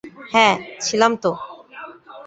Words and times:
হ্যাঁ, 0.31 0.55
ছিলাম 0.81 1.11
তো। 1.15 1.31